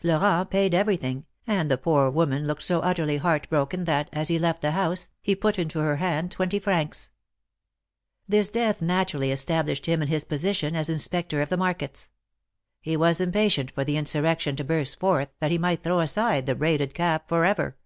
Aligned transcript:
Florent 0.00 0.50
paid 0.50 0.74
everything, 0.74 1.24
and 1.46 1.70
the 1.70 1.78
poor 1.78 2.10
woman 2.10 2.48
looked 2.48 2.62
so 2.62 2.80
utterly 2.80 3.16
heart 3.18 3.48
broken 3.48 3.84
that, 3.84 4.10
as 4.12 4.26
he 4.26 4.40
left 4.40 4.60
the 4.60 4.72
house, 4.72 5.08
he 5.22 5.36
put 5.36 5.56
into 5.56 5.78
her 5.78 5.98
hand 5.98 6.32
twenty 6.32 6.58
francs. 6.58 7.10
This 8.26 8.48
death 8.48 8.82
naturally 8.82 9.30
established 9.30 9.86
him 9.86 10.02
in 10.02 10.08
his 10.08 10.24
position 10.24 10.74
as 10.74 10.90
Inspector 10.90 11.40
of 11.40 11.48
the 11.48 11.56
markets. 11.56 12.10
He 12.80 12.96
was 12.96 13.20
impatient 13.20 13.70
for 13.70 13.84
the 13.84 13.96
insurrection 13.96 14.56
to 14.56 14.64
burst 14.64 14.98
forth 14.98 15.28
that 15.38 15.52
he 15.52 15.58
might 15.58 15.84
throw 15.84 16.00
aside 16.00 16.46
the 16.46 16.56
braided 16.56 16.92
cap 16.92 17.28
forever. 17.28 17.76